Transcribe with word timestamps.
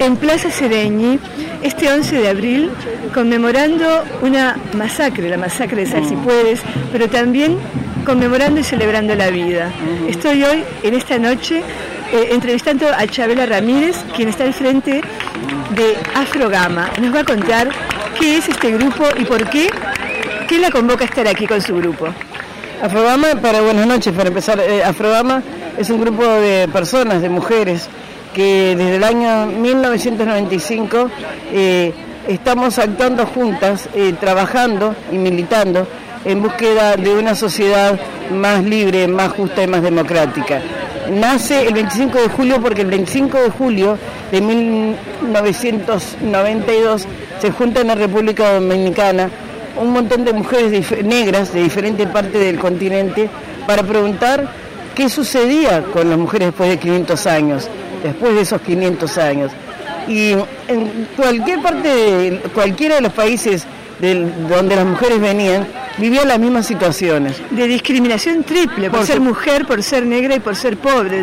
En 0.00 0.16
Plaza 0.16 0.50
Sereñi, 0.50 1.18
este 1.62 1.92
11 1.92 2.16
de 2.16 2.28
abril, 2.28 2.70
conmemorando 3.12 4.04
una 4.22 4.56
masacre, 4.74 5.28
la 5.28 5.36
masacre 5.36 5.84
de 5.84 5.86
Sal 5.86 6.08
si 6.08 6.16
puedes, 6.16 6.60
pero 6.92 7.08
también 7.08 7.58
conmemorando 8.04 8.60
y 8.60 8.64
celebrando 8.64 9.14
la 9.14 9.30
vida. 9.30 9.70
Estoy 10.08 10.42
hoy, 10.44 10.64
en 10.82 10.94
esta 10.94 11.18
noche, 11.18 11.62
eh, 12.12 12.28
entrevistando 12.32 12.88
a 12.88 13.06
Chabela 13.06 13.46
Ramírez, 13.46 13.96
quien 14.16 14.28
está 14.28 14.44
al 14.44 14.54
frente 14.54 15.00
de 15.70 15.96
Afrogama. 16.14 16.90
Nos 17.00 17.14
va 17.14 17.20
a 17.20 17.24
contar 17.24 17.68
qué 18.18 18.38
es 18.38 18.48
este 18.48 18.72
grupo 18.72 19.04
y 19.18 19.24
por 19.24 19.48
qué, 19.50 19.68
qué 20.48 20.58
la 20.58 20.70
convoca 20.70 21.04
a 21.04 21.06
estar 21.06 21.26
aquí 21.28 21.46
con 21.46 21.60
su 21.60 21.74
grupo. 21.76 22.08
Afrogama, 22.82 23.40
para 23.40 23.60
buenas 23.60 23.86
noches, 23.86 24.12
para 24.12 24.28
empezar, 24.28 24.60
eh, 24.60 24.82
Afrogama 24.84 25.42
es 25.78 25.90
un 25.90 26.00
grupo 26.00 26.22
de 26.22 26.68
personas, 26.72 27.22
de 27.22 27.28
mujeres, 27.28 27.88
que 28.34 28.76
desde 28.76 28.96
el 28.96 29.04
año 29.04 29.46
1995 29.46 31.08
eh, 31.52 31.94
estamos 32.28 32.78
actuando 32.78 33.24
juntas, 33.24 33.88
eh, 33.94 34.12
trabajando 34.20 34.94
y 35.10 35.16
militando 35.16 35.88
en 36.24 36.42
búsqueda 36.42 36.96
de 36.96 37.14
una 37.14 37.34
sociedad 37.34 37.98
más 38.30 38.62
libre, 38.62 39.08
más 39.08 39.32
justa 39.32 39.62
y 39.62 39.68
más 39.68 39.82
democrática. 39.82 40.60
Nace 41.10 41.66
el 41.66 41.72
25 41.74 42.18
de 42.18 42.28
julio 42.28 42.60
porque 42.60 42.82
el 42.82 42.88
25 42.88 43.38
de 43.38 43.48
julio 43.50 43.98
de 44.32 44.40
1992 44.40 47.06
se 47.40 47.52
junta 47.52 47.82
en 47.82 47.86
la 47.88 47.94
República 47.94 48.54
Dominicana 48.54 49.28
un 49.80 49.92
montón 49.92 50.24
de 50.24 50.32
mujeres 50.32 50.90
negras 51.04 51.52
de 51.52 51.62
diferentes 51.62 52.08
partes 52.08 52.40
del 52.40 52.58
continente 52.58 53.28
para 53.66 53.82
preguntar 53.82 54.48
qué 54.94 55.08
sucedía 55.08 55.82
con 55.92 56.08
las 56.08 56.18
mujeres 56.18 56.48
después 56.48 56.70
de 56.70 56.78
500 56.78 57.26
años 57.26 57.68
después 58.04 58.34
de 58.34 58.42
esos 58.42 58.60
500 58.60 59.18
años. 59.18 59.50
Y 60.06 60.32
en 60.68 61.08
cualquier 61.16 61.60
parte, 61.60 62.42
cualquiera 62.54 62.96
de 62.96 63.00
los 63.00 63.12
países 63.12 63.66
donde 64.48 64.76
las 64.76 64.84
mujeres 64.84 65.20
venían, 65.20 65.66
vivían 65.98 66.28
las 66.28 66.38
mismas 66.38 66.66
situaciones. 66.66 67.40
De 67.50 67.66
discriminación 67.66 68.42
triple, 68.42 68.90
por, 68.90 69.06
ser 69.06 69.20
mujer, 69.20 69.66
por 69.66 69.82
ser 69.82 70.04
negra 70.04 70.34
y 70.34 70.40
por 70.40 70.56
ser 70.56 70.76
pobre, 70.76 71.22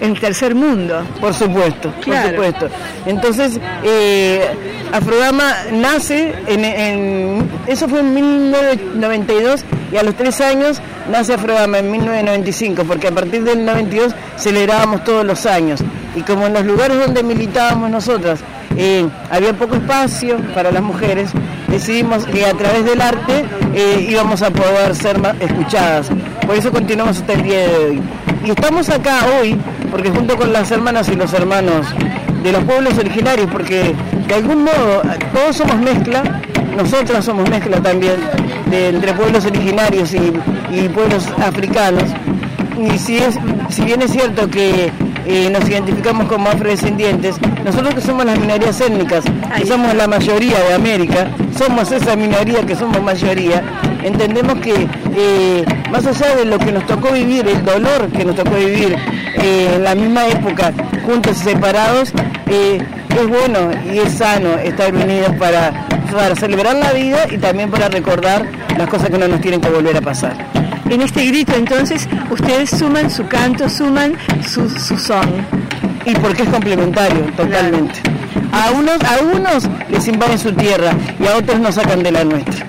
en 0.00 0.10
el 0.10 0.20
tercer 0.20 0.54
mundo. 0.54 1.06
Por 1.20 1.32
supuesto, 1.32 1.92
por 2.04 2.16
supuesto. 2.28 2.68
Entonces, 3.06 3.58
eh, 3.82 4.46
Afrodama 4.92 5.54
nace, 5.72 6.34
en, 6.46 7.48
eso 7.66 7.88
fue 7.88 8.00
en 8.00 8.14
1992 8.14 9.64
y 9.92 9.96
a 9.96 10.02
los 10.02 10.14
tres 10.16 10.40
años 10.40 10.82
nace 11.10 11.34
Afrodama 11.34 11.78
en 11.78 11.90
1995, 11.90 12.84
porque 12.84 13.08
a 13.08 13.12
partir 13.12 13.42
del 13.44 13.64
92 13.64 14.12
celebrábamos 14.36 15.04
todos 15.04 15.24
los 15.24 15.46
años. 15.46 15.82
Y 16.18 16.22
como 16.22 16.48
en 16.48 16.52
los 16.52 16.64
lugares 16.66 16.98
donde 16.98 17.22
militábamos 17.22 17.90
nosotras 17.90 18.40
eh, 18.76 19.06
había 19.30 19.52
poco 19.52 19.76
espacio 19.76 20.36
para 20.52 20.72
las 20.72 20.82
mujeres, 20.82 21.30
decidimos 21.68 22.24
que 22.24 22.44
a 22.44 22.54
través 22.54 22.84
del 22.84 23.00
arte 23.00 23.44
eh, 23.72 24.04
íbamos 24.10 24.42
a 24.42 24.50
poder 24.50 24.96
ser 24.96 25.20
más 25.20 25.36
escuchadas. 25.40 26.10
Por 26.44 26.56
eso 26.56 26.72
continuamos 26.72 27.18
hasta 27.18 27.34
el 27.34 27.42
día 27.44 27.68
de 27.68 27.76
hoy. 27.76 28.02
Y 28.44 28.50
estamos 28.50 28.88
acá 28.88 29.26
hoy 29.40 29.56
porque 29.92 30.10
junto 30.10 30.36
con 30.36 30.52
las 30.52 30.72
hermanas 30.72 31.08
y 31.08 31.14
los 31.14 31.32
hermanos 31.34 31.86
de 32.42 32.50
los 32.50 32.64
pueblos 32.64 32.98
originarios, 32.98 33.48
porque 33.48 33.94
de 34.26 34.34
algún 34.34 34.64
modo 34.64 35.02
todos 35.32 35.56
somos 35.56 35.76
mezcla, 35.76 36.40
nosotras 36.76 37.24
somos 37.24 37.48
mezcla 37.48 37.80
también 37.80 38.16
de, 38.72 38.88
entre 38.88 39.12
pueblos 39.12 39.46
originarios 39.46 40.12
y, 40.14 40.88
pueblos 40.88 41.28
africanos. 41.44 42.02
Y 42.76 42.98
si, 42.98 43.18
es, 43.18 43.38
si 43.68 43.82
bien 43.82 44.02
es 44.02 44.10
cierto 44.10 44.50
que 44.50 44.90
eh, 45.28 45.50
nos 45.50 45.68
identificamos 45.68 46.26
como 46.26 46.48
afrodescendientes, 46.48 47.36
nosotros 47.62 47.94
que 47.94 48.00
somos 48.00 48.24
las 48.24 48.38
minorías 48.38 48.80
étnicas, 48.80 49.24
que 49.56 49.66
somos 49.66 49.94
la 49.94 50.08
mayoría 50.08 50.58
de 50.58 50.74
América, 50.74 51.28
somos 51.56 51.92
esa 51.92 52.16
minoría 52.16 52.64
que 52.64 52.74
somos 52.74 53.02
mayoría, 53.02 53.62
entendemos 54.02 54.54
que 54.60 54.88
eh, 55.16 55.64
más 55.90 56.06
allá 56.06 56.34
de 56.34 56.46
lo 56.46 56.58
que 56.58 56.72
nos 56.72 56.86
tocó 56.86 57.12
vivir, 57.12 57.46
el 57.46 57.62
dolor 57.62 58.08
que 58.08 58.24
nos 58.24 58.36
tocó 58.36 58.54
vivir 58.56 58.96
eh, 59.34 59.72
en 59.76 59.84
la 59.84 59.94
misma 59.94 60.26
época, 60.26 60.72
juntos 61.04 61.36
y 61.42 61.44
separados, 61.44 62.12
es 62.48 63.28
bueno 63.28 63.70
y 63.92 63.98
es 63.98 64.14
sano 64.14 64.54
estar 64.58 64.94
unidos 64.94 65.32
para, 65.38 65.86
para 66.12 66.34
celebrar 66.36 66.76
la 66.76 66.92
vida 66.92 67.26
y 67.30 67.36
también 67.36 67.70
para 67.70 67.88
recordar 67.88 68.46
las 68.78 68.88
cosas 68.88 69.10
que 69.10 69.18
no 69.18 69.28
nos 69.28 69.40
tienen 69.40 69.60
que 69.60 69.68
volver 69.68 69.96
a 69.96 70.00
pasar. 70.00 70.57
En 70.90 71.02
este 71.02 71.24
grito 71.26 71.54
entonces 71.54 72.08
ustedes 72.30 72.70
suman 72.70 73.10
su 73.10 73.26
canto, 73.26 73.68
suman 73.68 74.14
su, 74.46 74.68
son. 74.68 75.46
Y 76.04 76.14
porque 76.14 76.42
es 76.42 76.48
complementario, 76.48 77.20
totalmente. 77.36 78.00
A 78.52 78.70
unos, 78.70 78.98
a 79.04 79.22
unos 79.22 79.68
les 79.90 80.08
invaden 80.08 80.38
su 80.38 80.52
tierra 80.52 80.92
y 81.20 81.26
a 81.26 81.36
otros 81.36 81.60
nos 81.60 81.74
sacan 81.74 82.02
de 82.02 82.12
la 82.12 82.24
nuestra 82.24 82.66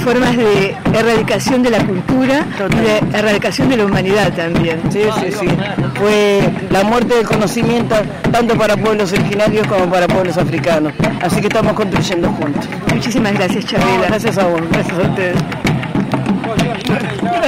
formas 0.00 0.34
de 0.36 0.74
erradicación 0.94 1.62
de 1.62 1.70
la 1.70 1.84
cultura 1.84 2.46
y 2.70 2.76
de 2.76 3.18
erradicación 3.18 3.68
de 3.68 3.76
la 3.76 3.84
humanidad 3.84 4.32
también. 4.32 4.80
Sí, 4.90 5.02
sí, 5.20 5.32
sí. 5.32 5.46
Fue 5.94 6.40
la 6.70 6.84
muerte 6.84 7.16
del 7.16 7.26
conocimiento 7.26 7.94
tanto 8.32 8.56
para 8.56 8.76
pueblos 8.76 9.12
originarios 9.12 9.66
como 9.66 9.90
para 9.90 10.08
pueblos 10.08 10.38
africanos. 10.38 10.94
Así 11.20 11.40
que 11.40 11.48
estamos 11.48 11.74
construyendo 11.74 12.30
juntos. 12.32 12.66
Muchísimas 12.92 13.34
gracias, 13.34 13.66
Chabela. 13.66 14.06
gracias 14.08 14.38
a 14.38 14.46
vos, 14.46 14.62
gracias 14.72 14.98
a 14.98 15.02
ustedes. 15.02 15.36